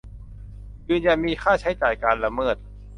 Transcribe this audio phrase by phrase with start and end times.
[0.89, 2.55] ยืนยันมีค่าใช้จ่ายการละเมิด